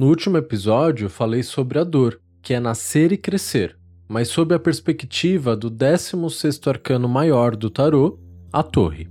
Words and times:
No 0.00 0.06
último 0.06 0.38
episódio, 0.38 1.10
falei 1.10 1.42
sobre 1.42 1.78
a 1.78 1.84
dor, 1.84 2.22
que 2.40 2.54
é 2.54 2.58
nascer 2.58 3.12
e 3.12 3.18
crescer, 3.18 3.76
mas 4.08 4.28
sob 4.28 4.54
a 4.54 4.58
perspectiva 4.58 5.54
do 5.54 5.70
16º 5.70 6.68
arcano 6.68 7.06
maior 7.06 7.54
do 7.54 7.68
tarô, 7.68 8.18
a 8.50 8.62
Torre. 8.62 9.10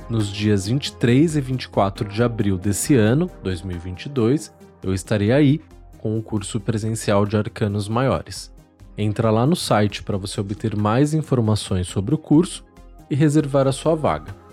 nos 0.09 0.29
dias 0.29 0.67
23 0.69 1.37
e 1.37 1.41
24 1.41 2.09
de 2.09 2.23
abril 2.23 2.59
desse 2.59 2.95
ano, 2.95 3.31
2022, 3.43 4.53
eu 4.83 4.95
estarei 4.95 5.33
aí 5.33 5.61
com 5.99 6.19
o 6.19 6.23
curso 6.23 6.61
presencial 6.61 7.25
de 7.27 7.37
arcanos 7.37 7.89
maiores. 7.89 8.55
Entra 8.97 9.31
lá 9.31 9.47
no 9.47 9.57
site 9.57 10.03
para 10.03 10.17
você 10.17 10.41
obter 10.41 10.77
mais 10.77 11.13
informações 11.13 11.87
sobre 11.87 12.15
o 12.15 12.19
curso 12.19 12.65
e 13.11 13.15
reservar 13.15 13.67
a 13.67 13.73
sua 13.73 13.95
vaga. 13.95 14.46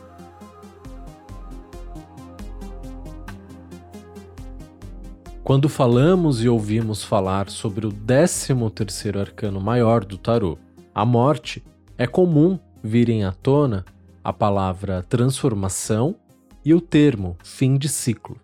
Quando 5.44 5.68
falamos 5.68 6.42
e 6.42 6.48
ouvimos 6.48 7.04
falar 7.04 7.50
sobre 7.50 7.86
o 7.86 7.92
13º 7.92 9.20
arcano 9.20 9.60
maior 9.60 10.06
do 10.06 10.18
tarô, 10.18 10.58
a 10.96 11.06
morte, 11.06 11.62
é 11.98 12.08
comum 12.08 12.58
virem 12.82 13.26
à 13.26 13.34
tona 13.34 13.84
a 14.24 14.32
palavra 14.32 15.04
transformação 15.04 16.16
e 16.64 16.74
o 16.74 16.80
termo 16.80 17.36
fim 17.44 17.78
de 17.78 17.90
ciclo. 17.90 18.38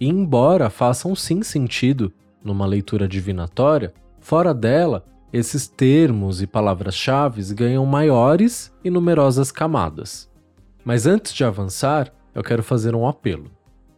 E 0.00 0.08
embora 0.08 0.70
façam 0.70 1.14
sim 1.14 1.42
sentido 1.42 2.10
numa 2.42 2.64
leitura 2.64 3.06
divinatória, 3.06 3.92
fora 4.18 4.54
dela, 4.54 5.04
esses 5.30 5.68
termos 5.68 6.40
e 6.40 6.46
palavras-chave 6.46 7.42
ganham 7.52 7.84
maiores 7.84 8.72
e 8.82 8.88
numerosas 8.88 9.52
camadas. 9.52 10.30
Mas 10.82 11.06
antes 11.06 11.34
de 11.34 11.44
avançar, 11.44 12.10
eu 12.34 12.42
quero 12.42 12.62
fazer 12.62 12.94
um 12.94 13.06
apelo. 13.06 13.50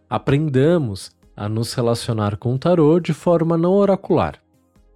Aprendamos 0.08 1.12
a 1.40 1.48
nos 1.48 1.72
relacionar 1.72 2.36
com 2.36 2.54
o 2.54 2.58
tarô 2.58 3.00
de 3.00 3.14
forma 3.14 3.56
não 3.56 3.72
oracular. 3.72 4.38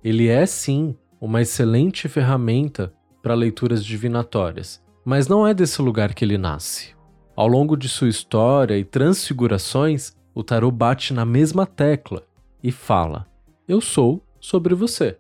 Ele 0.04 0.28
é 0.28 0.44
sim 0.44 0.94
uma 1.18 1.40
excelente 1.40 2.06
ferramenta 2.06 2.92
para 3.22 3.32
leituras 3.32 3.82
divinatórias, 3.82 4.78
mas 5.02 5.26
não 5.26 5.46
é 5.46 5.54
desse 5.54 5.80
lugar 5.80 6.12
que 6.12 6.22
ele 6.22 6.36
nasce. 6.36 6.94
Ao 7.34 7.48
longo 7.48 7.78
de 7.78 7.88
sua 7.88 8.10
história 8.10 8.76
e 8.76 8.84
transfigurações, 8.84 10.14
o 10.34 10.44
tarô 10.44 10.70
bate 10.70 11.14
na 11.14 11.24
mesma 11.24 11.64
tecla 11.64 12.22
e 12.62 12.70
fala: 12.70 13.26
Eu 13.66 13.80
sou 13.80 14.22
sobre 14.38 14.74
você. 14.74 15.16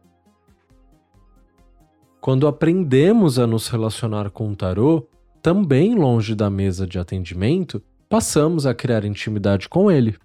Quando 2.20 2.46
aprendemos 2.46 3.38
a 3.38 3.46
nos 3.46 3.68
relacionar 3.68 4.28
com 4.28 4.50
o 4.50 4.54
tarô, 4.54 5.08
também 5.40 5.94
longe 5.94 6.34
da 6.34 6.50
mesa 6.50 6.86
de 6.86 6.98
atendimento, 6.98 7.82
passamos 8.10 8.66
a 8.66 8.74
criar 8.74 9.06
intimidade 9.06 9.70
com 9.70 9.90
ele 9.90 10.18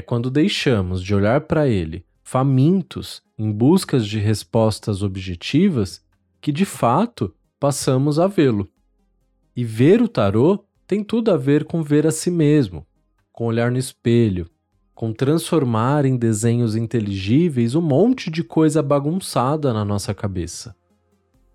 é 0.00 0.02
quando 0.02 0.30
deixamos 0.30 1.02
de 1.02 1.14
olhar 1.14 1.42
para 1.42 1.68
ele 1.68 2.04
famintos 2.24 3.22
em 3.38 3.52
buscas 3.52 4.06
de 4.06 4.18
respostas 4.18 5.02
objetivas 5.02 6.02
que 6.40 6.50
de 6.50 6.64
fato 6.64 7.34
passamos 7.58 8.18
a 8.18 8.26
vê-lo. 8.26 8.66
E 9.54 9.62
ver 9.62 10.00
o 10.00 10.08
tarô 10.08 10.64
tem 10.86 11.04
tudo 11.04 11.30
a 11.30 11.36
ver 11.36 11.64
com 11.64 11.82
ver 11.82 12.06
a 12.06 12.10
si 12.10 12.30
mesmo, 12.30 12.86
com 13.30 13.44
olhar 13.44 13.70
no 13.70 13.76
espelho, 13.76 14.48
com 14.94 15.12
transformar 15.12 16.06
em 16.06 16.16
desenhos 16.16 16.74
inteligíveis 16.74 17.74
um 17.74 17.82
monte 17.82 18.30
de 18.30 18.42
coisa 18.42 18.82
bagunçada 18.82 19.72
na 19.72 19.84
nossa 19.84 20.14
cabeça. 20.14 20.74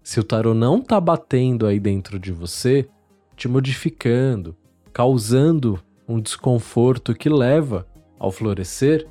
Se 0.04 0.20
o 0.20 0.24
tarô 0.24 0.54
não 0.54 0.80
está 0.80 1.02
batendo 1.02 1.66
aí 1.66 1.80
dentro 1.80 2.20
de 2.20 2.32
você, 2.32 2.88
te 3.36 3.48
modificando, 3.48 4.56
causando 4.94 5.80
um 6.08 6.20
desconforto 6.20 7.16
que 7.16 7.28
leva 7.28 7.88
ao 8.20 8.32
florescer, 8.32 9.08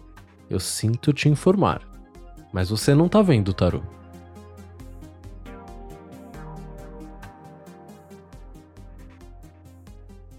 eu 0.49 0.61
sinto 0.61 1.13
te 1.13 1.29
informar, 1.29 1.83
mas 2.53 2.71
você 2.71 2.95
não 2.95 3.09
tá 3.09 3.23
vendo 3.23 3.49
o 3.49 3.55
tarô. 3.55 3.83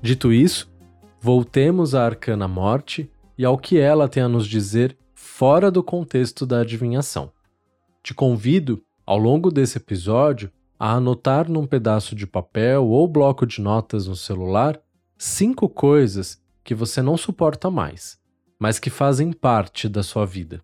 Dito 0.02 0.32
isso, 0.32 0.72
voltemos 1.20 1.96
à 1.96 2.06
arcana 2.06 2.48
morte 2.48 3.12
e 3.38 3.44
ao 3.44 3.58
que 3.58 3.80
ela 3.80 4.08
tem 4.08 4.22
a 4.22 4.30
nos 4.30 4.48
dizer 4.48 4.96
fora 5.14 5.72
do 5.72 5.84
contexto 5.84 6.46
da 6.46 6.62
adivinhação. 6.62 7.32
Te 8.04 8.14
convido, 8.14 8.84
ao 9.06 9.18
longo 9.18 9.50
desse 9.50 9.78
episódio, 9.78 10.52
a 10.80 10.94
anotar 10.94 11.50
num 11.50 11.66
pedaço 11.66 12.16
de 12.16 12.28
papel 12.28 12.86
ou 12.86 13.08
bloco 13.08 13.48
de 13.48 13.60
notas 13.62 14.06
no 14.08 14.16
celular 14.16 14.80
cinco 15.18 15.68
coisas 15.68 16.40
que 16.64 16.76
você 16.76 17.02
não 17.02 17.18
suporta 17.18 17.72
mais 17.72 18.24
mas 18.60 18.80
que 18.80 18.90
fazem 18.90 19.32
parte 19.32 19.88
da 19.88 20.04
sua 20.04 20.26
vida. 20.26 20.64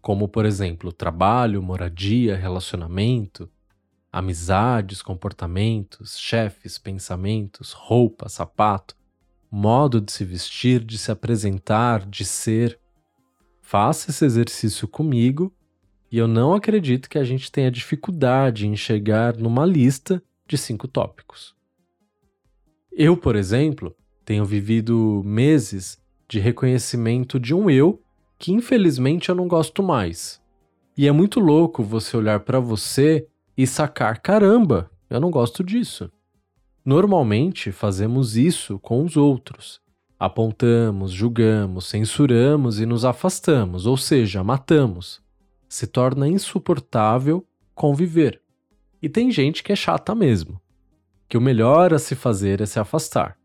Como, 0.00 0.28
por 0.28 0.44
exemplo, 0.44 0.92
trabalho, 0.92 1.62
moradia, 1.62 2.36
relacionamento, 2.36 3.50
amizades, 4.12 5.02
comportamentos, 5.02 6.18
chefes, 6.18 6.78
pensamentos, 6.78 7.72
roupa, 7.72 8.28
sapato, 8.28 8.96
modo 9.50 10.00
de 10.00 10.12
se 10.12 10.24
vestir, 10.24 10.84
de 10.84 10.96
se 10.96 11.10
apresentar, 11.10 12.06
de 12.06 12.24
ser. 12.24 12.78
Faça 13.60 14.10
esse 14.10 14.24
exercício 14.24 14.86
comigo 14.86 15.52
e 16.10 16.18
eu 16.18 16.28
não 16.28 16.54
acredito 16.54 17.10
que 17.10 17.18
a 17.18 17.24
gente 17.24 17.50
tenha 17.50 17.70
dificuldade 17.70 18.66
em 18.66 18.76
chegar 18.76 19.36
numa 19.36 19.66
lista 19.66 20.22
de 20.46 20.56
cinco 20.56 20.86
tópicos. 20.86 21.54
Eu, 22.92 23.16
por 23.16 23.36
exemplo, 23.36 23.94
tenho 24.24 24.44
vivido 24.44 25.20
meses 25.24 26.00
de 26.28 26.38
reconhecimento 26.38 27.38
de 27.38 27.54
um 27.54 27.70
eu 27.70 28.00
que 28.38 28.52
infelizmente 28.52 29.28
eu 29.28 29.34
não 29.34 29.48
gosto 29.48 29.82
mais. 29.82 30.40
E 30.96 31.06
é 31.06 31.12
muito 31.12 31.40
louco 31.40 31.82
você 31.82 32.16
olhar 32.16 32.40
para 32.40 32.60
você 32.60 33.26
e 33.56 33.66
sacar: 33.66 34.20
caramba, 34.20 34.90
eu 35.08 35.20
não 35.20 35.30
gosto 35.30 35.62
disso. 35.62 36.10
Normalmente 36.84 37.72
fazemos 37.72 38.36
isso 38.36 38.78
com 38.78 39.04
os 39.04 39.16
outros. 39.16 39.80
Apontamos, 40.18 41.12
julgamos, 41.12 41.86
censuramos 41.86 42.80
e 42.80 42.86
nos 42.86 43.04
afastamos, 43.04 43.86
ou 43.86 43.96
seja, 43.96 44.42
matamos. 44.42 45.20
Se 45.68 45.86
torna 45.86 46.28
insuportável 46.28 47.44
conviver. 47.74 48.40
E 49.02 49.08
tem 49.08 49.30
gente 49.30 49.62
que 49.62 49.72
é 49.72 49.76
chata 49.76 50.14
mesmo, 50.14 50.58
que 51.28 51.36
o 51.36 51.40
melhor 51.40 51.92
a 51.92 51.98
se 51.98 52.14
fazer 52.14 52.62
é 52.62 52.66
se 52.66 52.78
afastar. 52.78 53.35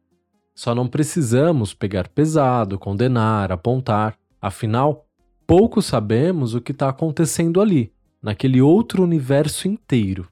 Só 0.62 0.76
não 0.76 0.88
precisamos 0.88 1.74
pegar 1.74 2.08
pesado, 2.08 2.78
condenar, 2.78 3.52
apontar. 3.52 4.16
Afinal, 4.40 5.08
pouco 5.48 5.82
sabemos 5.82 6.54
o 6.54 6.62
que 6.62 6.72
está 6.72 6.88
acontecendo 6.88 7.60
ali, 7.60 7.92
naquele 8.22 8.62
outro 8.62 9.02
universo 9.02 9.68
inteiro. 9.68 10.30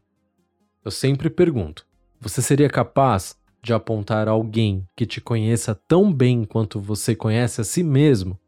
eu 0.86 0.92
sempre 0.92 1.32
pergunto: 1.32 1.84
você 2.22 2.44
seria 2.44 2.70
capaz 2.70 3.36
de 3.60 3.74
apontar 3.74 4.28
alguém 4.28 4.86
que 4.96 5.04
te 5.04 5.20
conheça 5.20 5.74
tão 5.88 6.14
bem 6.14 6.46
quanto 6.46 6.80
você 6.80 7.16
conhece 7.16 7.60
a 7.60 7.64
si 7.64 7.82
mesmo? 7.82 8.40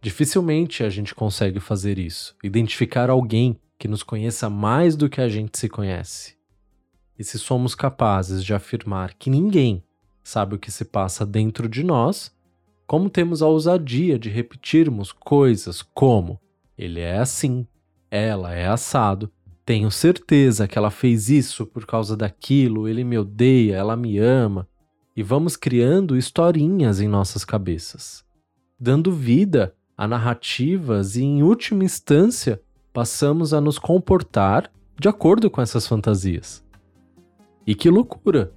Dificilmente 0.00 0.84
a 0.84 0.88
gente 0.88 1.16
consegue 1.16 1.58
fazer 1.58 1.98
isso, 1.98 2.36
identificar 2.44 3.10
alguém 3.10 3.58
que 3.76 3.88
nos 3.88 4.04
conheça 4.04 4.48
mais 4.48 4.94
do 4.94 5.08
que 5.08 5.20
a 5.20 5.28
gente 5.28 5.58
se 5.58 5.68
conhece. 5.68 6.36
E 7.18 7.24
se 7.24 7.40
somos 7.40 7.74
capazes 7.74 8.44
de 8.44 8.54
afirmar 8.54 9.14
que 9.14 9.28
ninguém 9.28 9.82
sabe 10.28 10.54
o 10.54 10.58
que 10.58 10.70
se 10.70 10.84
passa 10.84 11.24
dentro 11.24 11.68
de 11.68 11.82
nós, 11.82 12.30
como 12.86 13.08
temos 13.08 13.42
a 13.42 13.46
ousadia 13.46 14.18
de 14.18 14.28
repetirmos 14.28 15.10
coisas 15.10 15.80
como: 15.80 16.38
ele 16.76 17.00
é 17.00 17.18
assim, 17.18 17.66
ela 18.10 18.54
é 18.54 18.68
assado, 18.68 19.30
tenho 19.64 19.90
certeza 19.90 20.68
que 20.68 20.78
ela 20.78 20.90
fez 20.90 21.30
isso 21.30 21.66
por 21.66 21.86
causa 21.86 22.16
daquilo, 22.16 22.86
ele 22.86 23.04
me 23.04 23.18
odeia, 23.18 23.76
ela 23.76 23.96
me 23.96 24.18
ama. 24.18 24.68
E 25.16 25.22
vamos 25.22 25.56
criando 25.56 26.16
historinhas 26.16 27.00
em 27.00 27.08
nossas 27.08 27.44
cabeças, 27.44 28.24
dando 28.78 29.12
vida 29.12 29.74
a 29.96 30.06
narrativas 30.06 31.16
e, 31.16 31.24
em 31.24 31.42
última 31.42 31.84
instância, 31.84 32.62
passamos 32.92 33.52
a 33.52 33.60
nos 33.60 33.78
comportar 33.78 34.70
de 34.98 35.08
acordo 35.08 35.50
com 35.50 35.60
essas 35.60 35.86
fantasias. 35.86 36.64
E 37.66 37.74
que 37.74 37.90
loucura 37.90 38.52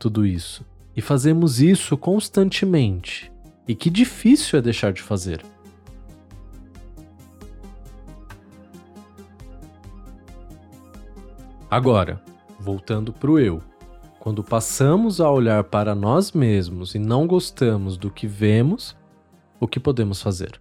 tudo 0.00 0.26
isso! 0.26 0.65
E 0.96 1.02
fazemos 1.02 1.60
isso 1.60 1.96
constantemente. 1.96 3.30
E 3.68 3.74
que 3.74 3.90
difícil 3.90 4.58
é 4.58 4.62
deixar 4.62 4.92
de 4.92 5.02
fazer. 5.02 5.44
Agora, 11.70 12.22
voltando 12.58 13.12
para 13.12 13.30
o 13.30 13.38
eu. 13.38 13.60
Quando 14.20 14.42
passamos 14.42 15.20
a 15.20 15.30
olhar 15.30 15.62
para 15.64 15.94
nós 15.94 16.32
mesmos 16.32 16.94
e 16.94 16.98
não 16.98 17.26
gostamos 17.26 17.96
do 17.96 18.10
que 18.10 18.26
vemos, 18.26 18.96
o 19.60 19.68
que 19.68 19.78
podemos 19.78 20.22
fazer? 20.22 20.60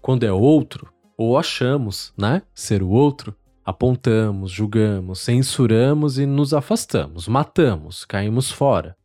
Quando 0.00 0.24
é 0.24 0.32
outro, 0.32 0.92
ou 1.16 1.38
achamos, 1.38 2.12
né, 2.18 2.42
ser 2.54 2.82
o 2.82 2.88
outro, 2.88 3.34
apontamos, 3.64 4.50
julgamos, 4.50 5.20
censuramos 5.20 6.18
e 6.18 6.26
nos 6.26 6.52
afastamos, 6.52 7.28
matamos, 7.28 8.04
caímos 8.04 8.50
fora. 8.50 8.96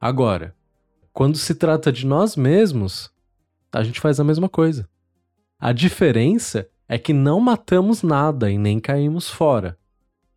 Agora, 0.00 0.54
quando 1.12 1.36
se 1.36 1.54
trata 1.54 1.92
de 1.92 2.06
nós 2.06 2.36
mesmos, 2.36 3.10
a 3.72 3.82
gente 3.82 4.00
faz 4.00 4.18
a 4.18 4.24
mesma 4.24 4.48
coisa. 4.48 4.88
A 5.58 5.72
diferença 5.72 6.68
é 6.88 6.98
que 6.98 7.12
não 7.12 7.40
matamos 7.40 8.02
nada 8.02 8.50
e 8.50 8.58
nem 8.58 8.78
caímos 8.78 9.30
fora. 9.30 9.78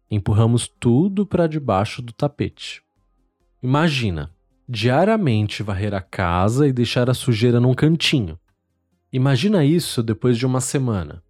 Empurramos 0.10 0.68
tudo 0.68 1.26
para 1.26 1.48
debaixo 1.48 2.02
do 2.02 2.14
tapete. 2.14 2.82
Imagina, 3.62 4.32
diariamente 4.68 5.64
varrer 5.64 5.94
a 5.94 6.02
casa 6.02 6.68
e 6.68 6.74
deixar 6.74 7.10
a 7.10 7.14
sujeira 7.14 7.60
num 7.60 7.74
cantinho. 7.74 8.40
Imagina 9.12 9.64
isso 9.66 10.04
depois 10.04 10.38
de 10.38 10.46
uma 10.46 10.62
semana, 10.62 11.24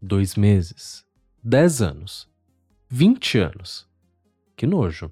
dois 0.00 0.34
meses, 0.34 1.04
dez 1.42 1.82
anos, 1.82 2.28
vinte 2.88 3.36
anos. 3.36 3.84
Que 4.56 4.64
nojo. 4.64 5.10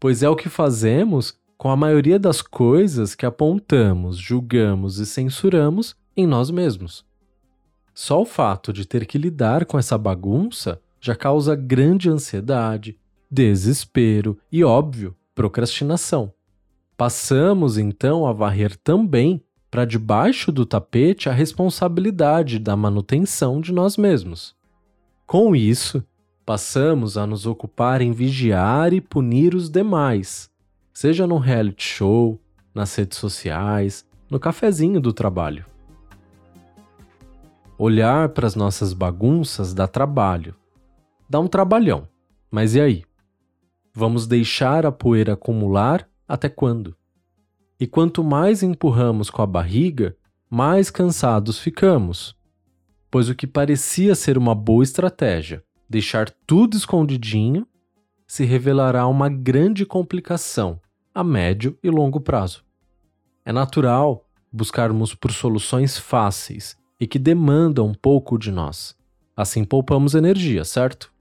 Pois 0.00 0.22
é 0.22 0.28
o 0.28 0.34
que 0.34 0.48
fazemos 0.48 1.38
com 1.58 1.68
a 1.68 1.76
maioria 1.76 2.18
das 2.18 2.40
coisas 2.40 3.14
que 3.14 3.26
apontamos, 3.26 4.16
julgamos 4.16 4.98
e 4.98 5.04
censuramos 5.04 5.94
em 6.16 6.26
nós 6.26 6.50
mesmos. 6.50 7.04
Só 7.92 8.22
o 8.22 8.24
fato 8.24 8.72
de 8.72 8.86
ter 8.86 9.04
que 9.04 9.18
lidar 9.18 9.66
com 9.66 9.78
essa 9.78 9.98
bagunça 9.98 10.80
já 10.98 11.14
causa 11.14 11.54
grande 11.54 12.08
ansiedade, 12.08 12.98
desespero 13.30 14.38
e, 14.50 14.64
óbvio, 14.64 15.14
procrastinação. 15.34 16.32
Passamos 16.96 17.76
então 17.76 18.26
a 18.26 18.32
varrer 18.32 18.76
também 18.78 19.44
para 19.70 19.84
debaixo 19.84 20.50
do 20.50 20.64
tapete 20.64 21.28
a 21.28 21.32
responsabilidade 21.32 22.58
da 22.58 22.74
manutenção 22.74 23.60
de 23.60 23.72
nós 23.72 23.98
mesmos. 23.98 24.54
Com 25.26 25.56
isso, 25.56 26.04
passamos 26.44 27.16
a 27.16 27.26
nos 27.26 27.46
ocupar 27.46 28.00
em 28.00 28.12
vigiar 28.12 28.92
e 28.92 29.00
punir 29.00 29.54
os 29.54 29.70
demais, 29.70 30.50
seja 30.92 31.26
num 31.26 31.38
reality 31.38 31.84
show, 31.84 32.40
nas 32.74 32.94
redes 32.94 33.18
sociais, 33.18 34.06
no 34.30 34.40
cafezinho 34.40 35.00
do 35.00 35.12
trabalho. 35.12 35.64
Olhar 37.78 38.28
para 38.30 38.46
as 38.46 38.54
nossas 38.54 38.92
bagunças 38.92 39.74
dá 39.74 39.88
trabalho. 39.88 40.54
Dá 41.28 41.40
um 41.40 41.48
trabalhão. 41.48 42.06
Mas 42.50 42.74
e 42.74 42.80
aí? 42.80 43.04
Vamos 43.94 44.26
deixar 44.26 44.86
a 44.86 44.92
poeira 44.92 45.32
acumular 45.32 46.08
até 46.28 46.48
quando? 46.48 46.96
E 47.80 47.86
quanto 47.86 48.22
mais 48.22 48.62
empurramos 48.62 49.30
com 49.30 49.42
a 49.42 49.46
barriga, 49.46 50.16
mais 50.48 50.90
cansados 50.90 51.58
ficamos. 51.58 52.36
Pois 53.12 53.28
o 53.28 53.34
que 53.34 53.46
parecia 53.46 54.14
ser 54.14 54.38
uma 54.38 54.54
boa 54.54 54.82
estratégia, 54.82 55.62
deixar 55.86 56.30
tudo 56.46 56.78
escondidinho, 56.78 57.66
se 58.26 58.42
revelará 58.42 59.06
uma 59.06 59.28
grande 59.28 59.84
complicação 59.84 60.80
a 61.14 61.22
médio 61.22 61.78
e 61.82 61.90
longo 61.90 62.18
prazo. 62.18 62.64
É 63.44 63.52
natural 63.52 64.26
buscarmos 64.50 65.14
por 65.14 65.30
soluções 65.30 65.98
fáceis 65.98 66.74
e 66.98 67.06
que 67.06 67.18
demandam 67.18 67.92
pouco 67.92 68.38
de 68.38 68.50
nós. 68.50 68.96
Assim 69.36 69.62
poupamos 69.62 70.14
energia, 70.14 70.64
certo? 70.64 71.12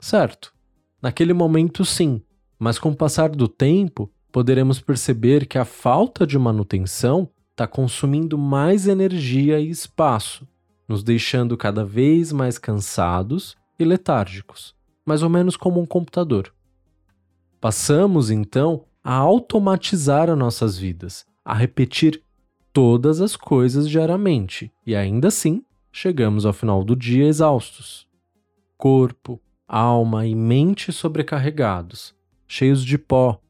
Certo. 0.00 0.52
Naquele 1.00 1.32
momento, 1.32 1.84
sim, 1.84 2.20
mas 2.58 2.76
com 2.76 2.88
o 2.88 2.96
passar 2.96 3.28
do 3.28 3.46
tempo, 3.46 4.10
poderemos 4.32 4.80
perceber 4.80 5.46
que 5.46 5.58
a 5.58 5.64
falta 5.64 6.26
de 6.26 6.36
manutenção 6.36 7.30
está 7.52 7.68
consumindo 7.68 8.36
mais 8.36 8.88
energia 8.88 9.60
e 9.60 9.70
espaço, 9.70 10.44
nos 10.88 11.02
deixando 11.02 11.56
cada 11.56 11.84
vez 11.84 12.32
mais 12.32 12.58
cansados 12.58 13.56
e 13.78 13.84
letárgicos, 13.84 14.74
mais 15.04 15.22
ou 15.22 15.28
menos 15.28 15.56
como 15.56 15.80
um 15.80 15.86
computador. 15.86 16.52
Passamos 17.60 18.30
então 18.30 18.84
a 19.02 19.14
automatizar 19.14 20.30
as 20.30 20.38
nossas 20.38 20.78
vidas, 20.78 21.26
a 21.44 21.54
repetir 21.54 22.22
todas 22.72 23.20
as 23.20 23.36
coisas 23.36 23.88
diariamente 23.88 24.72
e 24.86 24.94
ainda 24.96 25.28
assim 25.28 25.64
chegamos 25.92 26.44
ao 26.44 26.52
final 26.52 26.84
do 26.84 26.96
dia 26.96 27.26
exaustos. 27.26 28.06
Corpo, 28.76 29.40
alma 29.66 30.26
e 30.26 30.34
mente 30.34 30.92
sobrecarregados, 30.92 32.14
cheios 32.46 32.84
de 32.84 32.98
pó, 32.98 33.40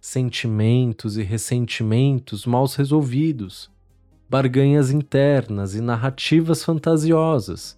sentimentos 0.00 1.16
e 1.16 1.22
ressentimentos 1.22 2.46
mal 2.46 2.66
resolvidos, 2.66 3.70
barganhas 4.30 4.92
internas 4.92 5.74
e 5.74 5.80
narrativas 5.80 6.62
fantasiosas. 6.62 7.76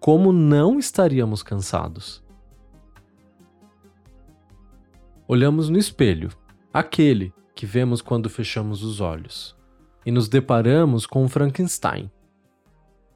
Como 0.00 0.32
não 0.32 0.80
estaríamos 0.80 1.44
cansados? 1.44 2.24
Olhamos 5.28 5.68
no 5.68 5.78
espelho, 5.78 6.30
aquele 6.74 7.32
que 7.54 7.64
vemos 7.64 8.02
quando 8.02 8.28
fechamos 8.28 8.82
os 8.82 9.00
olhos 9.00 9.56
e 10.04 10.10
nos 10.10 10.28
deparamos 10.28 11.06
com 11.06 11.28
Frankenstein, 11.28 12.10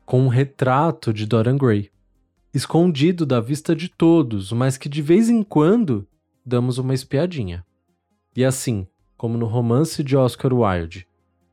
com 0.07 0.23
um 0.23 0.29
retrato 0.29 1.13
de 1.13 1.27
Dorian 1.27 1.59
Gray, 1.59 1.91
escondido 2.55 3.27
da 3.27 3.41
vista 3.41 3.75
de 3.75 3.89
todos, 3.89 4.53
mas 4.53 4.77
que 4.79 4.89
de 4.89 5.03
vez 5.03 5.29
em 5.29 5.43
quando 5.43 6.07
damos 6.47 6.79
uma 6.79 6.95
espiadinha. 6.95 7.67
E 8.35 8.45
assim, 8.45 8.87
como 9.17 9.37
no 9.37 9.47
romance 9.47 10.05
de 10.05 10.17
Oscar 10.17 10.53
Wilde, 10.53 11.10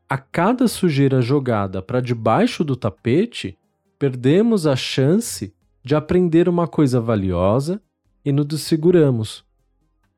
a 0.10 0.18
cada 0.18 0.68
sujeira 0.68 1.22
jogada 1.22 1.82
para 1.82 2.02
debaixo 2.02 2.64
do 2.64 2.76
tapete, 2.76 3.58
perdemos 4.00 4.66
a 4.66 4.76
chance 4.76 5.54
de 5.84 5.96
aprender 5.96 6.48
uma 6.48 6.68
coisa 6.68 7.02
valiosa 7.02 7.82
e 8.24 8.32
nos 8.32 8.46
desfiguramos. 8.46 9.44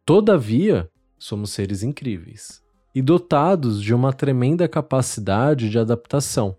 Todavia, 0.05 0.89
somos 1.17 1.51
seres 1.51 1.83
incríveis 1.83 2.63
e 2.93 3.01
dotados 3.01 3.81
de 3.81 3.93
uma 3.93 4.13
tremenda 4.13 4.67
capacidade 4.67 5.69
de 5.69 5.79
adaptação. 5.79 6.55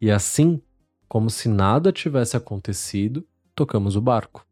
E 0.00 0.10
assim, 0.10 0.60
como 1.08 1.30
se 1.30 1.48
nada 1.48 1.92
tivesse 1.92 2.36
acontecido, 2.36 3.26
tocamos 3.54 3.96
o 3.96 4.00
barco. 4.00 4.46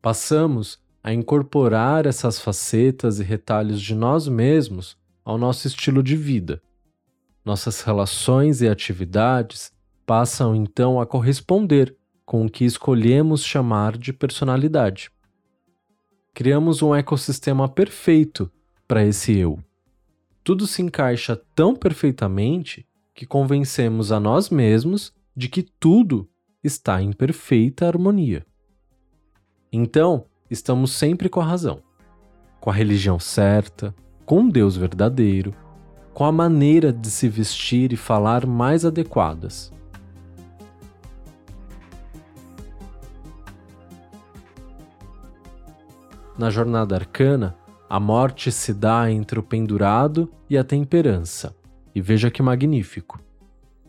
Passamos 0.00 0.80
a 1.02 1.12
incorporar 1.12 2.06
essas 2.06 2.38
facetas 2.38 3.18
e 3.18 3.24
retalhos 3.24 3.80
de 3.80 3.94
nós 3.94 4.28
mesmos 4.28 4.96
ao 5.24 5.36
nosso 5.36 5.66
estilo 5.66 6.02
de 6.02 6.16
vida. 6.16 6.62
Nossas 7.44 7.80
relações 7.82 8.60
e 8.60 8.68
atividades 8.68 9.72
passam 10.06 10.54
então 10.54 11.00
a 11.00 11.06
corresponder 11.06 11.96
com 12.24 12.46
o 12.46 12.50
que 12.50 12.64
escolhemos 12.64 13.44
chamar 13.44 13.96
de 13.96 14.12
personalidade. 14.12 15.10
Criamos 16.34 16.82
um 16.82 16.94
ecossistema 16.94 17.68
perfeito 17.68 18.50
para 18.86 19.04
esse 19.04 19.36
eu 19.36 19.58
tudo 20.44 20.66
se 20.66 20.82
encaixa 20.82 21.40
tão 21.54 21.74
perfeitamente 21.74 22.86
que 23.14 23.26
convencemos 23.26 24.10
a 24.10 24.18
nós 24.18 24.50
mesmos 24.50 25.12
de 25.36 25.48
que 25.48 25.62
tudo 25.62 26.28
está 26.62 27.02
em 27.02 27.12
perfeita 27.12 27.86
harmonia. 27.86 28.44
Então, 29.72 30.26
estamos 30.50 30.92
sempre 30.92 31.28
com 31.28 31.40
a 31.40 31.44
razão, 31.44 31.82
com 32.60 32.70
a 32.70 32.72
religião 32.72 33.18
certa, 33.18 33.94
com 34.24 34.48
Deus 34.48 34.76
verdadeiro, 34.76 35.54
com 36.12 36.24
a 36.24 36.32
maneira 36.32 36.92
de 36.92 37.10
se 37.10 37.28
vestir 37.28 37.92
e 37.92 37.96
falar 37.96 38.46
mais 38.46 38.84
adequadas. 38.84 39.72
Na 46.38 46.50
jornada 46.50 46.94
arcana, 46.94 47.54
a 47.88 48.00
morte 48.00 48.50
se 48.50 48.72
dá 48.72 49.10
entre 49.10 49.38
o 49.38 49.42
pendurado 49.42 50.30
e 50.48 50.56
a 50.56 50.64
temperança. 50.64 51.54
E 51.94 52.00
veja 52.00 52.30
que 52.30 52.42
magnífico. 52.42 53.20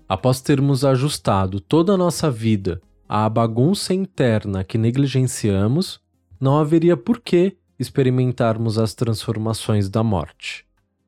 Após 0.08 0.42
termos 0.42 0.84
ajustado 0.84 1.60
toda 1.62 1.94
a 1.94 1.98
nossa 1.98 2.30
vida 2.30 2.82
à 3.08 3.28
bagunça 3.30 3.94
interna 3.94 4.64
que 4.64 4.78
negligenciamos, 4.78 6.02
não 6.40 6.58
haveria 6.58 6.98
por 6.98 7.22
que 7.22 7.58
experimentarmos 7.80 8.78
as 8.78 8.94
transformações 8.94 9.90
da 9.90 10.04
morte. 10.04 10.66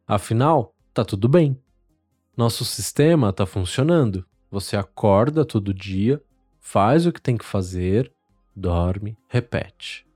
Afinal, 0.08 0.75
tá 0.96 1.04
tudo 1.04 1.28
bem. 1.28 1.60
Nosso 2.38 2.64
sistema 2.64 3.30
está 3.30 3.46
funcionando. 3.46 4.26
Você 4.50 4.78
acorda 4.78 5.44
todo 5.44 5.74
dia, 5.74 6.24
faz 6.58 7.06
o 7.06 7.12
que 7.12 7.22
tem 7.22 7.36
que 7.36 7.44
fazer, 7.44 8.10
dorme, 8.56 9.18
repete. 9.28 10.08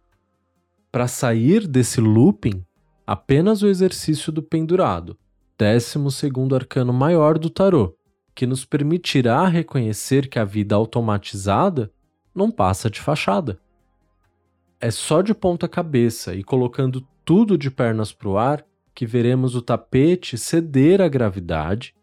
Para 0.89 1.05
sair 1.05 1.67
desse 1.67 1.99
looping, 1.99 2.63
apenas 3.05 3.61
o 3.61 3.67
exercício 3.67 4.31
do 4.31 4.41
pendurado, 4.41 5.17
décimo 5.57 6.09
segundo 6.09 6.55
arcano 6.55 6.93
maior 6.93 7.37
do 7.37 7.49
tarô, 7.49 7.93
que 8.33 8.47
nos 8.47 8.63
permitirá 8.63 9.45
reconhecer 9.49 10.29
que 10.29 10.39
a 10.39 10.45
vida 10.45 10.75
automatizada 10.75 11.91
não 12.33 12.49
passa 12.49 12.89
de 12.89 13.01
fachada. 13.01 13.59
É 14.79 14.89
só 14.89 15.21
de 15.21 15.33
ponta 15.33 15.67
cabeça 15.67 16.33
e 16.33 16.41
colocando 16.41 17.05
tudo 17.25 17.57
de 17.57 17.69
pernas 17.69 18.13
para 18.13 18.29
o 18.29 18.37
ar 18.37 18.65
que 18.99 19.05
veremos 19.05 19.55
o 19.55 19.61
tapete 19.61 20.37
ceder 20.37 20.99
à 20.99 21.07
gravidade 21.07 21.95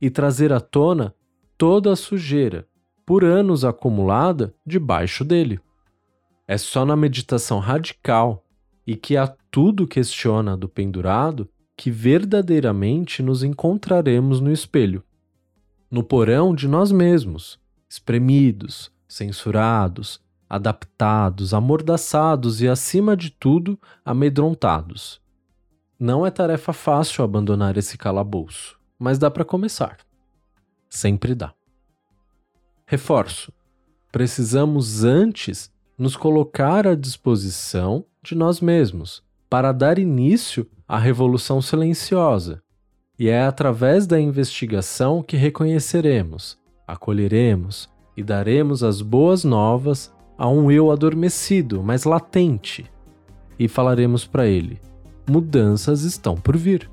e 0.00 0.08
trazer 0.08 0.50
à 0.50 0.58
tona 0.58 1.14
toda 1.58 1.92
a 1.92 1.96
sujeira, 1.96 2.66
por 3.04 3.22
anos 3.22 3.66
acumulada, 3.66 4.54
debaixo 4.64 5.26
dele. 5.26 5.60
É 6.46 6.56
só 6.56 6.86
na 6.86 6.96
meditação 6.96 7.58
radical 7.58 8.46
e 8.86 8.96
que 8.96 9.14
a 9.14 9.26
tudo 9.50 9.86
questiona 9.86 10.56
do 10.56 10.70
pendurado 10.70 11.46
que 11.76 11.90
verdadeiramente 11.90 13.22
nos 13.22 13.42
encontraremos 13.42 14.40
no 14.40 14.50
espelho, 14.50 15.04
no 15.90 16.02
porão 16.02 16.54
de 16.54 16.66
nós 16.66 16.90
mesmos, 16.90 17.60
espremidos, 17.90 18.90
censurados, 19.06 20.18
adaptados, 20.48 21.52
amordaçados 21.52 22.62
e, 22.62 22.68
acima 22.68 23.14
de 23.14 23.28
tudo, 23.28 23.78
amedrontados. 24.02 25.20
Não 26.00 26.24
é 26.24 26.30
tarefa 26.30 26.72
fácil 26.72 27.24
abandonar 27.24 27.76
esse 27.76 27.98
calabouço, 27.98 28.78
mas 28.96 29.18
dá 29.18 29.28
para 29.28 29.44
começar. 29.44 29.96
Sempre 30.88 31.34
dá. 31.34 31.52
Reforço: 32.86 33.52
precisamos 34.12 35.02
antes 35.02 35.72
nos 35.98 36.16
colocar 36.16 36.86
à 36.86 36.94
disposição 36.94 38.04
de 38.22 38.36
nós 38.36 38.60
mesmos 38.60 39.24
para 39.50 39.72
dar 39.72 39.98
início 39.98 40.70
à 40.86 40.96
revolução 40.96 41.60
silenciosa. 41.60 42.62
E 43.18 43.28
é 43.28 43.42
através 43.42 44.06
da 44.06 44.20
investigação 44.20 45.20
que 45.20 45.36
reconheceremos, 45.36 46.56
acolheremos 46.86 47.88
e 48.16 48.22
daremos 48.22 48.84
as 48.84 49.02
boas 49.02 49.42
novas 49.42 50.14
a 50.38 50.48
um 50.48 50.70
eu 50.70 50.92
adormecido, 50.92 51.82
mas 51.82 52.04
latente, 52.04 52.88
e 53.58 53.66
falaremos 53.66 54.24
para 54.24 54.46
ele: 54.46 54.80
mudanças 55.28 56.02
estão 56.02 56.34
por 56.34 56.56
vir. 56.56 56.90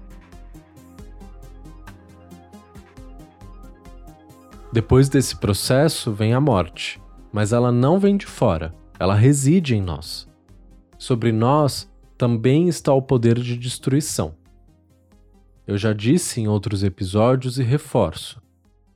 Depois 4.72 5.08
desse 5.08 5.38
processo 5.38 6.12
vem 6.12 6.34
a 6.34 6.42
morte, 6.42 7.02
mas 7.32 7.54
ela 7.54 7.72
não 7.72 7.98
vem 7.98 8.18
de 8.18 8.26
fora, 8.26 8.76
ela 9.00 9.16
reside 9.16 9.76
em 9.76 9.82
nós. 9.82 10.28
Sobre 10.98 11.32
nós 11.32 11.90
também 12.18 12.68
está 12.68 12.94
o 12.94 13.02
poder 13.02 13.40
de 13.40 13.58
destruição. 13.58 14.36
Eu 15.66 15.78
já 15.78 15.94
disse 15.94 16.42
em 16.42 16.48
outros 16.48 16.84
episódios 16.84 17.58
e 17.58 17.64
reforço: 17.64 18.42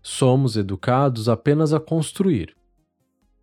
somos 0.01 0.55
educados 0.55 1.27
apenas 1.27 1.73
a 1.73 1.79
construir. 1.79 2.55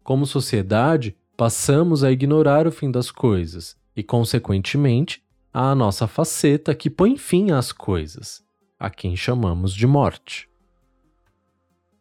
Como 0.02 0.26
sociedade, 0.26 1.16
passamos 1.36 2.04
a 2.04 2.12
ignorar 2.12 2.66
o 2.66 2.72
fim 2.72 2.90
das 2.90 3.10
coisas 3.10 3.76
e, 3.96 4.02
consequentemente, 4.02 5.22
a 5.58 5.74
nossa 5.74 6.06
faceta 6.06 6.74
que 6.74 6.90
põe 6.90 7.16
fim 7.16 7.50
às 7.50 7.72
coisas, 7.72 8.44
a 8.78 8.90
quem 8.90 9.16
chamamos 9.16 9.72
de 9.72 9.86
morte. 9.86 10.50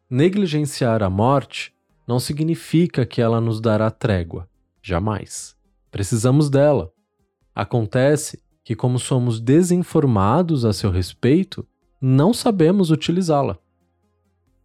Negligenciar 0.10 1.02
a 1.02 1.10
morte 1.10 1.74
não 2.06 2.20
significa 2.20 3.06
que 3.06 3.22
ela 3.22 3.40
nos 3.40 3.62
dará 3.62 3.90
trégua, 3.90 4.50
jamais. 4.82 5.56
Precisamos 5.90 6.50
dela. 6.50 6.92
Acontece 7.56 8.44
que, 8.62 8.76
como 8.76 9.00
somos 9.00 9.40
desinformados 9.40 10.66
a 10.66 10.74
seu 10.74 10.92
respeito, 10.92 11.66
não 12.02 12.34
sabemos 12.34 12.92
utilizá-la. 12.92 13.58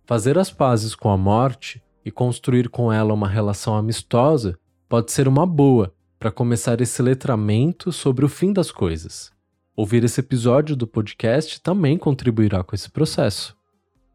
Fazer 0.05 0.37
as 0.37 0.51
pazes 0.51 0.97
com 0.97 1.11
a 1.11 1.17
morte 1.17 1.81
e 2.05 2.11
construir 2.11 2.69
com 2.69 2.93
ela 2.93 3.15
uma 3.15 3.29
relação 3.29 3.77
amistosa 3.77 4.59
pode 4.89 5.13
ser 5.13 5.29
uma 5.29 5.47
boa 5.47 5.95
para 6.21 6.31
começar 6.31 6.83
esse 6.83 7.01
letramento 7.01 7.91
sobre 7.91 8.27
o 8.27 8.29
fim 8.29 8.53
das 8.53 8.71
coisas. 8.71 9.33
Ouvir 9.75 10.05
esse 10.05 10.21
episódio 10.21 10.77
do 10.77 10.87
podcast 10.87 11.59
também 11.63 11.97
contribuirá 11.97 12.63
com 12.63 12.75
esse 12.75 12.91
processo. 12.91 13.57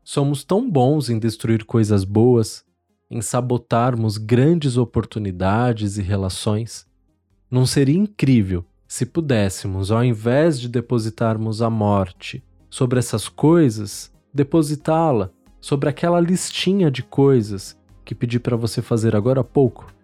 Somos 0.03 0.43
tão 0.43 0.69
bons 0.69 1.09
em 1.09 1.17
destruir 1.17 1.65
coisas 1.65 2.03
boas, 2.03 2.63
em 3.09 3.24
sabotarmos 3.24 4.19
grandes 4.19 4.77
oportunidades 4.77 5.97
e 5.97 6.03
relações. 6.03 6.85
Não 7.50 7.65
seria 7.65 7.97
incrível 7.97 8.63
se 8.88 9.07
pudéssemos, 9.07 9.89
ao 9.89 10.03
invés 10.03 10.59
de 10.59 10.69
depositarmos 10.69 11.59
a 11.59 11.71
morte 11.71 12.43
sobre 12.69 13.00
essas 13.00 13.27
coisas, 13.27 14.13
depositá-la 14.31 15.31
sobre 15.59 15.89
aquela 15.89 16.19
listinha 16.19 16.91
de 16.91 17.01
coisas 17.01 17.75
que 18.05 18.13
pedi 18.13 18.39
para 18.39 18.55
você 18.55 18.79
fazer 18.79 19.15
agora 19.15 19.41
há 19.41 19.43
pouco. 19.43 19.95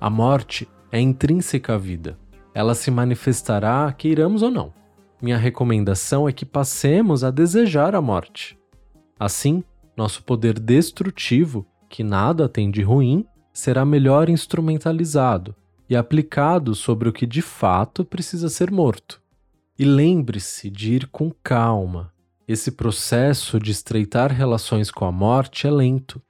A 0.00 0.08
morte 0.08 0.68
é 0.92 1.00
intrínseca 1.00 1.74
à 1.74 1.78
vida. 1.78 2.16
Ela 2.54 2.74
se 2.74 2.88
manifestará, 2.88 3.92
queiramos 3.92 4.42
ou 4.42 4.50
não. 4.50 4.72
Minha 5.20 5.36
recomendação 5.36 6.28
é 6.28 6.32
que 6.32 6.46
passemos 6.46 7.24
a 7.24 7.32
desejar 7.32 7.96
a 7.96 8.00
morte. 8.00 8.56
Assim, 9.18 9.64
nosso 9.96 10.22
poder 10.22 10.60
destrutivo, 10.60 11.66
que 11.88 12.04
nada 12.04 12.48
tem 12.48 12.70
de 12.70 12.80
ruim, 12.80 13.26
será 13.52 13.84
melhor 13.84 14.28
instrumentalizado 14.28 15.52
e 15.90 15.96
aplicado 15.96 16.76
sobre 16.76 17.08
o 17.08 17.12
que 17.12 17.26
de 17.26 17.42
fato 17.42 18.04
precisa 18.04 18.48
ser 18.48 18.70
morto. 18.70 19.20
E 19.76 19.84
lembre-se 19.84 20.70
de 20.70 20.94
ir 20.94 21.08
com 21.08 21.32
calma. 21.42 22.12
Esse 22.46 22.70
processo 22.70 23.58
de 23.58 23.72
estreitar 23.72 24.32
relações 24.32 24.92
com 24.92 25.04
a 25.04 25.10
morte 25.10 25.66
é 25.66 25.70
lento. 25.70 26.22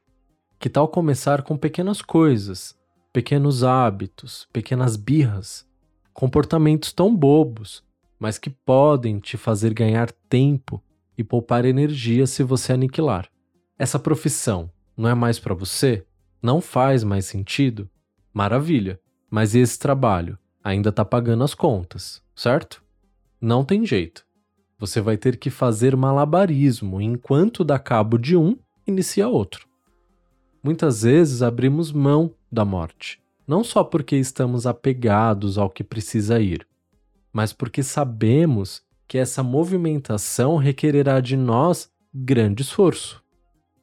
Que 0.59 0.71
tal 0.71 0.89
começar 0.89 1.43
com 1.43 1.57
pequenas 1.57 2.01
coisas, 2.01 2.78
pequenos 3.13 3.65
hábitos, 3.65 4.49
pequenas 4.53 4.97
birras, 4.97 5.67
comportamentos 6.13 6.93
tão 6.93 7.15
bobos, 7.15 7.83
mas 8.19 8.39
que 8.39 8.51
podem 8.51 9.19
te 9.19 9.37
fazer 9.37 9.73
ganhar 9.73 10.11
tempo 10.29 10.83
e 11.17 11.25
poupar 11.25 11.65
energia 11.65 12.27
se 12.27 12.43
você 12.43 12.73
aniquilar. 12.73 13.29
Essa 13.79 13.99
profissão 13.99 14.71
não 14.97 15.09
é 15.09 15.15
mais 15.15 15.39
para 15.39 15.55
você? 15.55 16.05
Não 16.43 16.61
faz 16.61 17.03
mais 17.05 17.27
sentido? 17.27 17.89
Maravilha! 18.33 19.01
Mas 19.31 19.55
esse 19.55 19.79
trabalho 19.79 20.39
ainda 20.63 20.89
está 20.89 21.05
pagando 21.05 21.45
as 21.45 21.55
contas, 21.55 22.23
certo? 22.35 22.83
Não 23.41 23.65
tem 23.65 23.85
jeito. 23.85 24.25
Você 24.79 25.01
vai 25.01 25.17
ter 25.17 25.37
que 25.37 25.51
fazer 25.51 25.97
malabarismo 25.97 27.01
enquanto 27.01 27.65
dá 27.65 27.79
cabo 27.79 28.17
de 28.17 28.37
um, 28.37 28.57
inicia 28.87 29.29
outro. 29.29 29.67
Muitas 30.63 31.03
vezes 31.03 31.43
abrimos 31.43 31.93
mão 31.93 32.35
da 32.51 32.65
morte, 32.65 33.21
não 33.47 33.63
só 33.63 33.83
porque 33.83 34.17
estamos 34.17 34.67
apegados 34.67 35.59
ao 35.59 35.71
que 35.71 35.85
precisa 35.85 36.41
ir, 36.41 36.67
mas 37.33 37.53
porque 37.53 37.83
sabemos 37.83 38.83
que 39.07 39.19
essa 39.19 39.43
movimentação 39.43 40.57
requererá 40.57 41.21
de 41.21 41.37
nós 41.37 41.91
grande 42.13 42.63
esforço. 42.63 43.23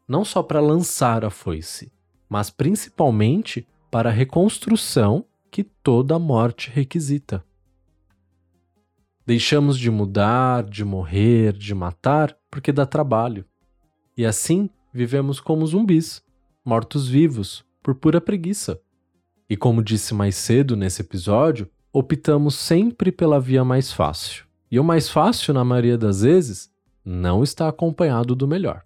Não 0.07 0.23
só 0.23 0.43
para 0.43 0.59
lançar 0.59 1.25
a 1.25 1.31
foice, 1.31 1.91
mas 2.29 2.49
principalmente 2.49 3.67
para 3.89 4.09
a 4.09 4.13
reconstrução 4.13 5.25
que 5.49 5.63
toda 5.63 6.19
morte 6.19 6.69
requisita. 6.69 7.43
Deixamos 9.25 9.79
de 9.79 9.89
mudar, 9.89 10.63
de 10.63 10.85
morrer, 10.85 11.53
de 11.53 11.73
matar 11.73 12.37
porque 12.51 12.71
dá 12.71 12.85
trabalho. 12.85 13.45
E 14.15 14.25
assim 14.25 14.69
vivemos 14.93 15.39
como 15.39 15.65
zumbis, 15.65 16.21
mortos-vivos, 16.63 17.64
por 17.85 17.93
pura 17.93 18.19
preguiça. 18.19 18.81
E 19.47 19.55
como 19.55 19.83
disse 19.83 20.11
mais 20.15 20.35
cedo 20.35 20.75
nesse 20.75 21.03
episódio, 21.03 21.69
optamos 21.93 22.55
sempre 22.55 23.11
pela 23.11 23.39
via 23.39 23.63
mais 23.63 23.91
fácil. 23.91 24.45
E 24.71 24.79
o 24.79 24.83
mais 24.83 25.07
fácil, 25.07 25.53
na 25.53 25.63
maioria 25.63 25.95
das 25.95 26.23
vezes, 26.23 26.71
não 27.05 27.43
está 27.43 27.67
acompanhado 27.69 28.35
do 28.35 28.47
melhor. 28.47 28.81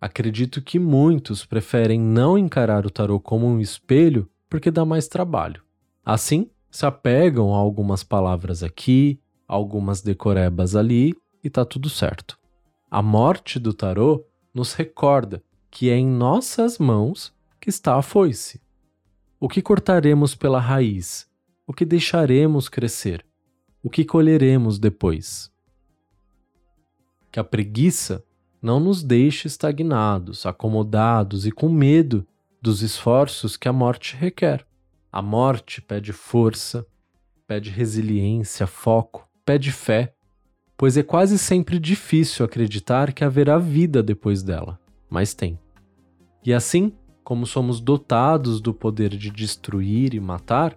Acredito 0.00 0.60
que 0.60 0.80
muitos 0.80 1.46
preferem 1.46 2.00
não 2.00 2.36
encarar 2.36 2.84
o 2.84 2.90
tarô 2.90 3.20
como 3.20 3.46
um 3.46 3.60
espelho 3.60 4.28
porque 4.50 4.72
dá 4.72 4.84
mais 4.84 5.06
trabalho. 5.06 5.62
Assim, 6.04 6.50
se 6.68 6.84
apegam 6.84 7.54
a 7.54 7.58
algumas 7.58 8.02
palavras 8.02 8.64
aqui, 8.64 9.20
algumas 9.46 10.02
decorebas 10.02 10.74
ali 10.74 11.14
e 11.44 11.48
tá 11.48 11.64
tudo 11.64 11.88
certo. 11.88 12.36
A 12.90 13.00
morte 13.00 13.60
do 13.60 13.72
tarô 13.72 14.24
nos 14.52 14.72
recorda 14.72 15.40
que 15.70 15.90
é 15.90 15.96
em 15.96 16.08
nossas 16.08 16.76
mãos 16.76 17.32
que 17.62 17.70
está 17.70 17.94
a 17.96 18.02
foice. 18.02 18.60
O 19.38 19.48
que 19.48 19.62
cortaremos 19.62 20.34
pela 20.34 20.58
raiz? 20.58 21.28
O 21.64 21.72
que 21.72 21.84
deixaremos 21.84 22.68
crescer? 22.68 23.24
O 23.80 23.88
que 23.88 24.04
colheremos 24.04 24.80
depois? 24.80 25.48
Que 27.30 27.38
a 27.38 27.44
preguiça 27.44 28.24
não 28.60 28.80
nos 28.80 29.04
deixe 29.04 29.46
estagnados, 29.46 30.44
acomodados 30.44 31.46
e 31.46 31.52
com 31.52 31.68
medo 31.68 32.26
dos 32.60 32.82
esforços 32.82 33.56
que 33.56 33.68
a 33.68 33.72
morte 33.72 34.16
requer. 34.16 34.66
A 35.12 35.22
morte 35.22 35.80
pede 35.80 36.12
força, 36.12 36.84
pede 37.46 37.70
resiliência, 37.70 38.66
foco, 38.66 39.28
pede 39.44 39.70
fé, 39.70 40.12
pois 40.76 40.96
é 40.96 41.02
quase 41.04 41.38
sempre 41.38 41.78
difícil 41.78 42.44
acreditar 42.44 43.12
que 43.12 43.22
haverá 43.22 43.56
vida 43.56 44.02
depois 44.02 44.42
dela, 44.42 44.80
mas 45.08 45.32
tem. 45.32 45.56
E 46.44 46.52
assim, 46.52 46.92
como 47.24 47.46
somos 47.46 47.80
dotados 47.80 48.60
do 48.60 48.74
poder 48.74 49.10
de 49.10 49.30
destruir 49.30 50.14
e 50.14 50.20
matar, 50.20 50.76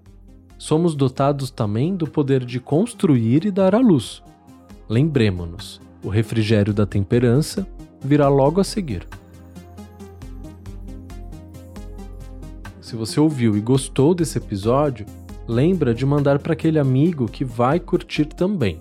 somos 0.57 0.95
dotados 0.95 1.49
também 1.49 1.95
do 1.95 2.07
poder 2.07 2.45
de 2.45 2.59
construir 2.59 3.45
e 3.45 3.51
dar 3.51 3.73
à 3.73 3.79
luz. 3.79 4.23
Lembremos-nos, 4.87 5.81
o 6.03 6.09
refrigério 6.09 6.73
da 6.73 6.85
temperança 6.85 7.67
virá 7.99 8.29
logo 8.29 8.61
a 8.61 8.63
seguir. 8.63 9.07
Se 12.79 12.95
você 12.95 13.19
ouviu 13.19 13.57
e 13.57 13.61
gostou 13.61 14.13
desse 14.13 14.37
episódio, 14.37 15.07
lembra 15.47 15.93
de 15.93 16.05
mandar 16.05 16.37
para 16.37 16.53
aquele 16.53 16.77
amigo 16.77 17.25
que 17.25 17.43
vai 17.43 17.79
curtir 17.79 18.25
também. 18.25 18.79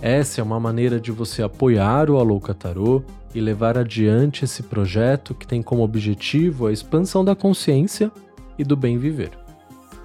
Essa 0.00 0.40
é 0.40 0.44
uma 0.44 0.58
maneira 0.58 0.98
de 0.98 1.12
você 1.12 1.42
apoiar 1.42 2.10
o 2.10 2.18
Alô 2.18 2.40
Tarô 2.40 3.02
e 3.36 3.40
levar 3.40 3.76
adiante 3.76 4.46
esse 4.46 4.62
projeto 4.62 5.34
que 5.34 5.46
tem 5.46 5.62
como 5.62 5.82
objetivo 5.82 6.66
a 6.66 6.72
expansão 6.72 7.22
da 7.22 7.36
consciência 7.36 8.10
e 8.58 8.64
do 8.64 8.74
bem 8.74 8.96
viver. 8.96 9.30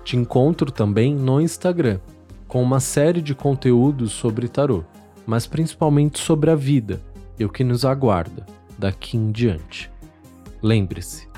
Te 0.03 0.17
encontro 0.17 0.69
também 0.69 1.15
no 1.15 1.39
Instagram, 1.39 2.01
com 2.45 2.61
uma 2.61 2.81
série 2.81 3.21
de 3.21 3.33
conteúdos 3.33 4.11
sobre 4.11 4.49
tarô, 4.49 4.83
mas 5.25 5.47
principalmente 5.47 6.19
sobre 6.19 6.51
a 6.51 6.55
vida 6.55 7.01
e 7.39 7.45
o 7.45 7.49
que 7.49 7.63
nos 7.63 7.85
aguarda 7.85 8.45
daqui 8.77 9.15
em 9.15 9.31
diante. 9.31 9.89
Lembre-se, 10.61 11.29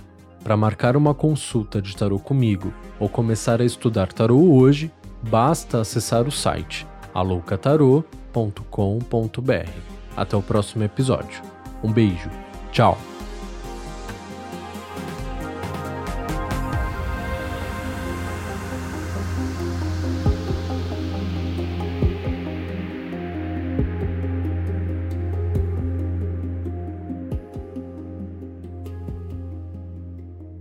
para 0.43 0.57
marcar 0.57 0.97
uma 0.97 1.13
consulta 1.13 1.79
de 1.79 1.95
tarô 1.95 2.17
comigo 2.17 2.73
ou 2.99 3.07
começar 3.07 3.61
a 3.61 3.65
estudar 3.65 4.11
tarô 4.11 4.51
hoje, 4.51 4.91
basta 5.29 5.79
acessar 5.79 6.27
o 6.27 6.31
site 6.31 6.87
aloucatarô.com.br. 7.13 9.71
Até 10.17 10.35
o 10.35 10.41
próximo 10.41 10.83
episódio. 10.83 11.53
Um 11.83 11.91
beijo. 11.91 12.29
Tchau. 12.71 12.97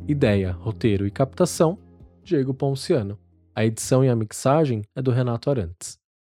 Ideia, 0.09 0.53
roteiro 0.53 1.07
e 1.07 1.11
captação, 1.11 1.79
Diego 2.23 2.53
Ponciano. 2.53 3.19
A 3.55 3.65
edição 3.65 4.05
e 4.05 4.09
a 4.09 4.17
mixagem 4.17 4.83
é 4.95 5.01
do 5.01 5.11
Renato 5.11 5.49
Arantes. 5.49 6.02